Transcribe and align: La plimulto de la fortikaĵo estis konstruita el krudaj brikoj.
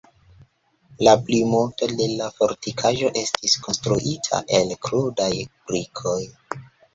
La 1.07 1.11
plimulto 1.25 1.89
de 1.99 2.07
la 2.21 2.29
fortikaĵo 2.37 3.11
estis 3.21 3.55
konstruita 3.67 4.41
el 4.61 4.75
krudaj 4.89 5.31
brikoj. 5.69 6.19